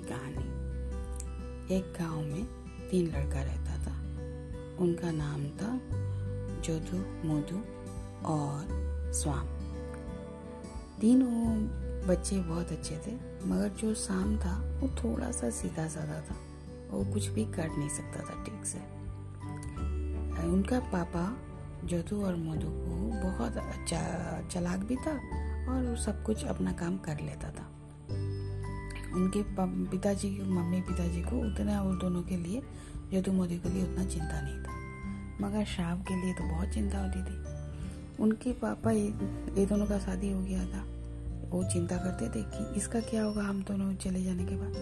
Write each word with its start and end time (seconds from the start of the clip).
की 0.00 0.08
कहानी 0.08 1.74
एक 1.74 1.84
गाँव 1.84 2.20
में 2.20 2.44
तीन 2.90 3.06
लड़का 3.06 3.42
रहता 3.42 3.72
था। 3.72 3.92
उनका 4.78 5.10
नाम 5.10 5.44
था 5.44 5.80
जोधू 6.60 7.28
मोधू 7.28 7.56
और 8.26 8.66
स्वाम। 9.14 9.46
तीनों 11.00 11.56
बच्चे 12.08 12.38
बहुत 12.38 12.72
अच्छे 12.72 12.96
थे, 13.06 13.12
मगर 13.46 13.68
जो 13.68 13.94
शाम 13.94 14.38
था, 14.38 14.80
वो 14.80 14.88
थोड़ा 14.88 15.30
सा 15.30 15.50
सीधा 15.50 15.88
साधा 15.88 16.20
था। 16.20 16.36
वो 16.90 17.12
कुछ 17.12 17.26
भी 17.26 17.44
कर 17.44 17.68
नहीं 17.68 17.88
सकता 17.88 18.20
था 18.20 18.44
ठीक 18.44 18.64
से। 18.64 18.78
उनका 20.46 20.80
पापा 20.80 21.36
जोधू 21.84 22.24
और 22.24 22.36
मोधू 22.36 22.68
को 22.68 23.22
बहुत 23.30 23.56
अच्छा 23.56 24.00
चलाक 24.50 24.78
भी 24.78 24.96
था 24.96 25.12
और 25.72 25.96
सब 25.96 26.22
कुछ 26.22 26.44
अपना 26.44 26.72
काम 26.72 26.98
कर 26.98 27.20
लेता 27.20 27.50
था। 27.50 27.79
उनके 29.12 29.42
पिताजी 29.90 30.30
मम्मी 30.42 30.80
पिताजी 30.80 31.22
को 31.22 31.36
उतना 31.46 31.80
उन 31.82 31.98
दोनों 31.98 32.22
के 32.22 32.36
लिए 32.36 32.62
जोधू 33.12 33.32
मोदी 33.32 33.58
के 33.58 33.68
लिए 33.68 33.82
उतना 33.84 34.04
चिंता 34.04 34.40
नहीं 34.40 34.62
था। 34.62 34.78
मगर 35.40 35.64
शाम 35.64 36.02
के 36.02 36.20
लिए 36.22 36.32
तो 36.34 36.44
बहुत 36.44 36.68
चिंता 36.68 36.98
होती 36.98 37.22
थी। 37.22 38.22
उनके 38.22 38.52
पापा 38.52 38.90
ये 38.90 39.66
दोनों 39.66 39.86
का 39.86 39.98
शादी 39.98 40.30
हो 40.32 40.40
गया 40.42 40.64
था। 40.66 40.84
वो 41.50 41.62
चिंता 41.64 41.96
करते 41.96 42.28
थे 42.28 42.42
कि 42.46 42.74
इसका 42.76 43.00
क्या 43.00 43.22
होगा 43.24 43.42
हम 43.42 43.62
दोनों 43.62 43.94
चले 43.94 44.22
जाने 44.24 44.44
के 44.44 44.56
बाद। 44.56 44.74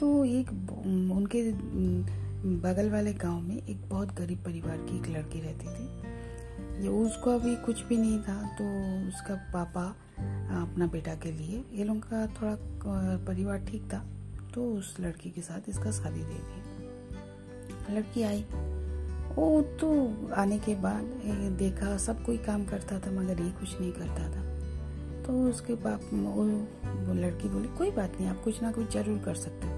तो 0.00 0.24
एक 0.24 0.50
उनके 1.12 1.42
बगल 2.62 2.90
वाले 2.90 3.12
गाँव 3.14 3.40
में 3.40 3.56
एक 3.56 3.88
बहुत 3.88 4.14
गरीब 4.14 4.38
परिवार 4.38 4.76
की 4.78 4.96
एक 4.96 5.06
लड़की 5.08 5.40
रहती 5.40 5.66
थी। 5.66 5.86
उसका 6.74 7.34
अभी 7.34 7.54
कुछ 7.56 7.82
भी 7.84 7.96
नहीं 7.96 8.18
था 8.18 8.34
तो 8.58 8.64
उसका 9.08 9.34
पापा 9.52 9.84
अपना 10.62 10.86
बेटा 10.86 11.14
के 11.14 11.32
लिए 11.32 11.64
ये 11.72 11.84
लोगों 11.84 12.00
का 12.00 12.26
थोड़ा 12.34 12.54
परिवार 13.26 13.58
ठीक 13.58 13.82
था 13.92 13.98
तो 14.54 14.64
उस 14.72 14.94
लड़की 15.00 15.30
के 15.30 15.40
साथ 15.40 15.68
इसका 15.68 15.90
शादी 15.90 16.20
दे 16.20 16.34
दी। 16.34 17.94
लड़की 17.94 18.22
आई। 18.22 18.44
वो 19.34 19.62
तो 19.80 19.88
आने 20.34 20.58
के 20.58 20.74
बाद 20.74 21.04
देखा 21.58 21.96
सब 21.96 22.24
कोई 22.24 22.36
काम 22.38 22.64
करता 22.64 22.98
था 22.98 23.10
मगर 23.10 23.40
ये 23.42 23.50
कुछ 23.50 23.80
नहीं 23.80 23.92
करता 23.92 24.28
था। 24.32 24.42
तो 25.22 25.42
उसके 25.50 25.74
बाप 25.76 26.00
वो, 26.12 26.44
लड़की 27.14 27.48
बोली 27.48 27.68
कोई 27.68 27.90
बात 27.90 28.16
नहीं 28.20 28.28
आप 28.30 28.42
कुछ 28.44 28.62
ना 28.62 28.72
कुछ 28.72 28.92
ज़रूर 28.92 29.18
कर 29.18 29.34
सकते 29.34 29.66
हो। 29.66 29.72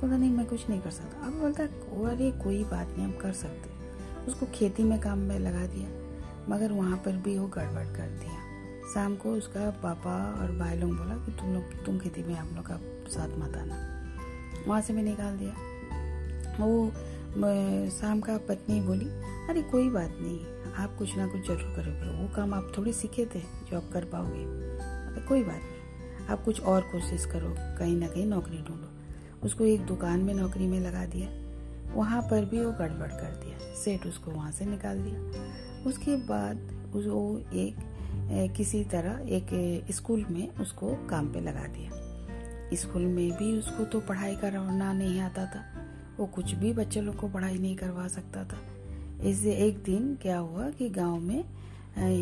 बोला 0.00 0.16
नहीं 0.16 0.30
मैं 0.30 0.46
कुछ 0.46 0.68
नहीं 0.68 0.80
कर 0.80 0.90
सकता। 0.90 1.26
अब 1.26 1.40
बोलता 1.40 1.64
अरे 2.10 2.30
कोई 2.44 2.62
बात 2.64 2.88
नहीं 2.88 3.06
हम 3.06 3.12
कर 3.12 3.32
सकते 3.32 3.78
उसको 4.26 4.46
खेती 4.54 4.82
में 4.82 5.00
काम 5.00 5.18
में 5.18 5.38
लगा 5.38 5.66
दिया। 5.66 5.88
मगर 6.50 6.72
वहाँ 6.72 6.96
पर 6.96 7.16
भी 7.16 7.38
वो 7.38 7.46
गड़बड़ 7.46 7.86
कर 7.96 8.08
दिया। 8.20 8.38
शाम 8.94 9.16
को 9.16 9.32
उसका 9.32 9.70
पापा 9.70 10.14
और 10.40 10.56
भाई 10.58 10.76
लोग 10.76 10.90
बोला 10.90 11.14
कि 11.14 11.32
तुम 11.32 11.54
लोग, 11.54 11.84
तुम 11.84 11.98
खेती 11.98 12.22
में 12.22 12.34
हम 12.34 12.56
लोग 12.56 12.66
का 12.66 12.78
साथ 13.10 13.28
मत 13.38 13.56
आना। 13.56 13.76
वहाँ 14.68 14.80
से 14.80 14.92
मैं 14.92 15.02
निकाल 15.02 15.36
दिया। 15.38 15.52
वो 16.60 16.90
शाम 17.90 18.20
का 18.20 18.38
पत्नी 18.38 18.80
बोली, 18.80 19.06
अरे, 19.48 19.62
कोई 19.62 19.90
बात 19.90 20.16
नहीं, 20.20 20.74
आप 20.74 20.96
कुछ 20.96 21.16
ना 21.16 21.26
कुछ 21.26 21.46
ज़रूर 21.46 21.76
करोगे। 21.76 22.22
वो 22.22 22.36
काम 22.36 22.54
आप 22.54 22.72
थोड़ी 22.78 22.92
सीखे 22.92 23.26
थे, 23.34 23.40
जो 23.40 23.76
आप 23.76 23.90
कर 23.92 24.04
पाओगे। 24.04 24.44
अरे, 24.44 25.20
कोई 25.20 25.42
बात 25.42 25.60
नहीं, 25.62 26.26
आप 26.26 26.44
कुछ 26.44 26.60
और 26.60 26.82
कोशिश 26.82 27.26
करो, 27.26 27.54
कहीं 27.78 27.96
ना 27.96 28.06
कहीं 28.06 28.26
नौकरी 28.26 28.58
ढूंढो। 28.58 28.88
उसको 29.46 29.64
एक 29.64 29.86
दुकान 29.86 30.20
में 30.20 30.34
नौकरी 30.34 30.66
में 30.66 30.80
लगा 30.80 31.06
दिया। 31.06 31.28
वहाँ 31.94 32.22
पर 32.22 32.44
भी 32.44 32.64
वो 32.64 32.72
गड़बड़ 32.72 33.08
कर 33.08 33.40
दिया। 33.44 33.74
सेठ 33.74 34.06
उसको 34.06 34.30
वहाँ 34.30 34.52
से 34.52 34.66
निकाल 34.66 34.98
दिया। 34.98 35.18
उसके 35.86 36.16
बाद 36.26 36.68
वो 36.94 37.38
एक 37.54 37.88
किसी 38.56 38.82
तरह 38.84 39.28
एक 39.28 39.86
स्कूल 39.90 40.24
में 40.30 40.54
उसको 40.54 40.94
काम 41.10 41.32
पे 41.32 41.40
लगा 41.40 41.66
दिया। 41.66 42.76
स्कूल 42.76 43.02
में 43.02 43.30
भी 43.32 43.52
उसको 43.58 43.84
तो 43.84 44.00
पढ़ाई 44.00 44.36
करना 44.36 44.92
नहीं 44.92 45.20
आता 45.20 45.44
था। 45.46 45.62
वो 46.18 46.26
कुछ 46.26 46.52
भी 46.54 46.72
बच्चे 46.72 47.00
लोग 47.00 47.16
को 47.16 47.28
पढ़ाई 47.28 47.58
नहीं 47.58 47.76
करवा 47.76 48.06
सकता 48.08 48.44
था। 48.44 48.58
इससे 49.28 49.52
एक 49.58 49.82
दिन 49.82 50.14
क्या 50.22 50.38
हुआ 50.38 50.68
कि 50.70 50.88
गाँव 50.88 51.18
में 51.18 51.44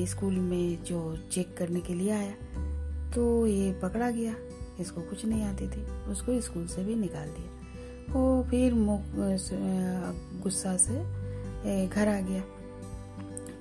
स्कूल 0.07 0.35
में 0.35 0.85
जो 0.85 1.17
चेक 1.33 1.57
करने 1.59 1.81
के 1.81 1.95
लिए 1.95 2.11
आया 2.11 3.11
तो 3.11 3.47
ये 3.47 3.73
पकड़ा 3.73 4.11
गया। 4.11 4.35
इसको 4.81 5.01
कुछ 5.01 5.25
नहीं 5.27 5.43
आती 5.43 5.69
थी। 5.69 5.83
उसको 6.11 6.41
स्कूल 6.41 6.67
से 6.67 6.85
भी 6.85 6.95
निकाल 6.95 7.29
दिया। 7.29 8.15
वो 8.15 8.43
फिर 8.51 8.75
गुस्सा 10.43 10.77
से 10.77 10.95
घर 11.89 12.09
आ 12.09 12.21
गया। 12.21 12.43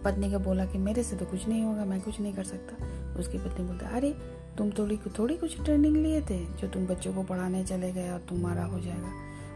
पत्नी 0.03 0.31
का 0.31 0.37
बोला 0.37 0.65
कि 0.65 0.77
मेरे 0.77 1.03
से 1.03 1.15
तो 1.15 1.25
कुछ 1.25 1.47
नहीं 1.47 1.63
होगा, 1.63 1.85
मैं 1.85 2.01
कुछ 2.01 2.19
नहीं 2.19 2.33
कर 2.33 2.43
सकता। 2.43 2.85
उसकी 3.19 3.37
पत्नी 3.37 3.65
बोलता, 3.65 3.87
अरे, 3.87 4.17
तुम 4.57 4.69
थोड़ी 4.69 4.97
थोड़ी 5.19 5.37
कुछ 5.37 5.63
ट्रेनिंग 5.63 5.97
लिए 5.97 6.21
थे 6.21 6.45
जो 6.45 6.67
तुम 6.67 6.87
बच्चों 6.87 7.13
को 7.13 7.23
पढ़ाने 7.23 7.63
चले 7.63 7.91
गए 7.91 8.09
और 8.09 8.19
तुम्हारा 8.19 8.63
हो 8.65 8.79
जाएगा। 8.79 9.11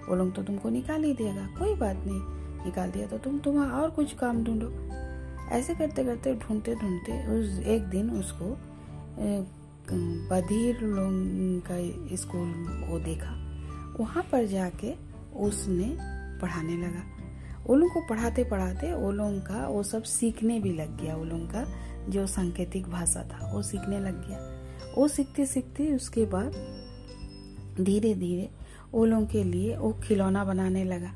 वो 0.09 0.16
लोग 0.16 0.35
तो 0.35 0.44
तुमको 0.44 0.69
निकाल 0.69 1.03
ही 1.03 1.13
देगा। 1.13 1.46
कोई 1.59 1.75
बात 1.75 1.96
नहीं, 1.96 2.22
निकाल 2.66 2.91
दिया 2.91 3.07
तो 3.07 3.18
तुम 3.18 3.40
तुम्हारा 3.40 3.72
और 3.72 3.90
कुछ 3.90 4.13
काम 4.13 4.44
ढूंढो। 4.44 4.72
ऐसे 5.50 5.75
करते 5.75 6.03
करते, 6.03 6.35
ढूंढते 6.35 6.75
ढूंढते 6.75 7.28
उस 7.28 7.59
एक 7.59 7.84
दिन 7.84 8.09
उसको 8.09 8.58
बधिर 10.29 10.81
लोग 10.81 11.63
का 11.72 12.16
स्कूल 12.16 12.50
वो 12.90 13.00
देखा। 13.00 13.31
वहाँ 14.00 14.23
पर 14.31 14.46
जाके 14.46 14.94
उसने 15.35 15.97
पढ़ाने 16.40 16.78
लगा। 16.78 17.21
वो 17.67 17.89
को 17.89 18.01
पढ़ाते 18.07 18.44
पढ़ाते 18.44 18.94
वो 18.94 19.11
का, 19.47 19.67
वो 19.67 19.83
सब 19.83 20.03
सीखने 20.03 20.59
भी 20.59 20.73
लग 20.73 20.97
गया, 21.01 21.16
वो 21.16 21.25
का 21.47 21.66
जो 22.09 22.25
सांकेतिक 22.27 22.88
भाषा 22.89 23.23
था, 23.23 23.51
वो 23.53 23.61
सीखने 23.61 23.99
लग 23.99 24.27
गया। 24.27 24.39
वो 24.97 25.07
सीखते 25.07 25.45
सीखते 25.45 25.94
उसके 25.95 26.25
बाद 26.25 26.53
धीरे 27.79 28.13
धीरे 28.16 28.49
वो 28.94 29.25
के 29.25 29.44
लिए 29.44 29.75
वो 29.77 29.91
खिलौना 30.03 30.44
बनाने 30.45 30.83
लगा। 30.83 31.11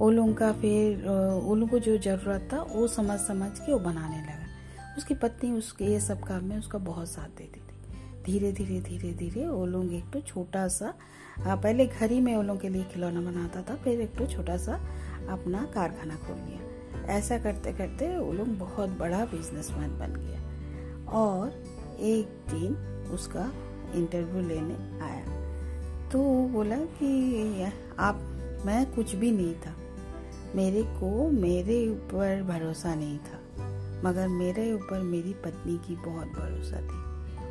वो 0.00 0.32
का 0.34 0.52
फिर 0.52 1.02
वो 1.06 1.66
को 1.66 1.78
जो 1.78 1.96
ज़रूरत 1.98 2.48
था, 2.52 2.62
वो 2.62 2.86
समझ 2.88 3.18
समझ 3.20 3.50
के 3.58 3.72
वो 3.72 3.78
बनाने 3.78 4.20
लगा। 4.20 4.94
उसकी 4.98 5.14
पत्नी 5.14 5.50
उसके, 5.52 5.84
ये 5.84 6.00
सब 6.00 6.22
काम 6.24 6.44
में 6.44 6.56
उसका 6.58 6.78
बहुत 6.80 7.08
साथ 7.08 7.36
देती 7.38 7.60
थी। 7.60 8.22
धीरे 8.24 8.52
धीरे 8.52 8.80
धीरे 8.80 9.12
धीरे 9.14 9.46
वो 9.46 9.66
लोग 9.66 9.92
एक 9.94 10.10
तो 10.12 10.20
छोटा 10.20 10.66
सा 10.68 10.94
पहले 11.40 11.86
घर 11.86 12.10
ही 12.10 12.20
में 12.20 12.34
वो 12.36 12.42
लोग 12.42 12.60
के 12.60 12.68
लिए 12.68 12.84
खिलौना 12.84 13.20
बनाता 13.20 13.62
था, 13.62 13.76
फिर 13.76 14.00
एक 14.00 14.16
तो 14.18 14.26
छोटा 14.26 14.56
सा 14.56 14.78
अपना 15.30 15.64
कारखाना 15.74 16.16
खोल 16.16 16.36
लिया 16.36 16.60
ऐसा 17.06 17.38
करते 17.38 17.72
करते 17.72 18.18
वो 18.18 18.32
लोग 18.32 18.48
बहुत 18.48 18.88
बड़ा 18.88 19.24
बिजनेसमैन 19.24 19.98
बन 19.98 20.14
गया। 20.14 20.40
और 21.06 21.64
एक 22.00 22.26
दिन 22.26 22.74
उसका 23.10 23.52
इंटरव्यू 23.94 24.48
लेने 24.48 25.00
आया। 25.00 25.40
तो 26.10 26.18
वो 26.18 26.48
बोला 26.48 26.76
कि, 26.76 27.64
आप, 27.98 28.14
मैं 28.66 28.94
कुछ 28.94 29.14
भी 29.14 29.30
नहीं 29.30 29.54
था। 29.54 29.76
मेरे 30.54 30.82
को 30.82 31.30
मेरे 31.30 31.88
ऊपर 31.88 32.42
भरोसा 32.42 32.94
नहीं 32.94 33.18
था। 33.18 33.40
मगर 34.04 34.28
मेरे 34.28 34.72
ऊपर 34.72 35.02
मेरी 35.02 35.32
पत्नी 35.32 35.78
की 35.78 35.96
बहुत 35.96 36.26
भरोसा 36.26 36.80
थी। 36.80 37.10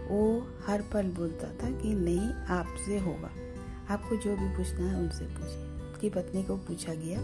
वो 0.09 0.47
हर 0.67 0.81
पल 0.81 1.07
बोलता 1.07 1.47
था 1.47 1.72
कि, 1.72 1.94
नहीं, 1.94 2.34
आपसे 2.34 3.00
होगा। 3.00 3.29
आपको 3.94 4.16
जो 4.16 4.38
भी 4.38 4.57
पूछना 4.57 4.85
है 4.85 4.96
उनसे 4.96 5.25
पूछिए। 5.25 5.69
की 6.01 6.09
पत्नी 6.09 6.44
को 6.44 6.57
पूछा 6.57 6.94
गया 6.94 7.19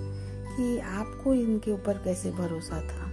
कि 0.58 0.80
आपको 0.80 1.34
इनके 1.34 1.72
ऊपर 1.72 1.98
कैसे 1.98 2.32
भरोसा 2.32 2.82
था? 2.82 3.06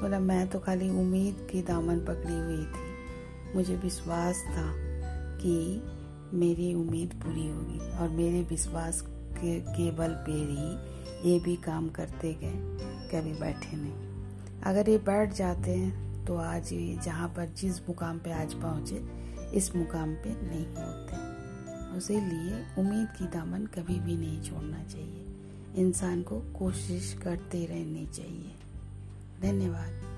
बोला 0.00 0.20
मैं 0.20 0.48
तो 0.48 0.58
खाली 0.58 0.90
उम्मीद 0.90 1.48
की 1.50 1.62
दामन 1.62 1.98
पकड़ी 1.98 2.38
हुई 2.38 2.64
थी। 2.64 3.54
मुझे 3.54 3.76
विश्वास 3.76 4.44
था 4.48 4.66
कि 5.40 5.82
मेरी 6.36 6.74
उम्मीद 6.74 7.14
पूरी 7.14 7.48
होगी 7.48 7.78
और 7.98 8.08
मेरे 8.08 8.42
विश्वास 8.42 9.00
के, 9.00 9.60
के 9.60 9.90
बल 9.90 10.12
पे 10.26 10.32
ही 10.32 11.30
ये 11.30 11.38
भी 11.40 11.56
काम 11.56 11.88
करते 11.88 12.32
गए 12.34 12.52
कभी 13.12 13.32
बैठे 13.40 13.76
नहीं। 13.76 14.62
अगर 14.62 14.88
ये 14.88 14.98
बैठ 14.98 15.34
जाते 15.34 15.70
हैं 15.70 16.26
तो 16.26 16.36
आज 16.36 16.72
ये 16.72 16.98
जहाँ 17.04 17.28
पर 17.28 17.48
जिस 17.48 17.88
मुकाम 17.88 18.18
पे 18.18 18.32
आज 18.32 18.54
पहुँचे 18.54 19.02
इस 19.54 19.76
मुकाम 19.76 20.14
पे 20.14 20.30
नहीं 20.46 20.66
होते। 20.66 21.96
उसे 21.96 22.20
लिए 22.20 22.64
उम्मीद 22.78 23.08
की 23.18 23.24
दामन 23.24 23.66
कभी 23.66 24.00
भी 24.00 24.16
नहीं 24.16 24.42
छोड़ना 24.42 24.82
चाहिए। 24.84 25.24
इंसान 25.78 26.22
को 26.22 26.40
कोशिश 26.40 27.16
करते 27.24 27.66
रहनी 27.66 28.06
चाहिए। 28.06 28.54
धन्यवाद। 29.42 30.17